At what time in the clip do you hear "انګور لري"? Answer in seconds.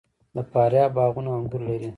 1.37-1.89